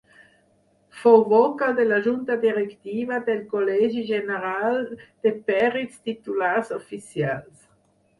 [0.99, 4.79] Fou vocal de la Junta directiva del Col·legi General
[5.27, 7.61] de Pèrits Titulars Oficials.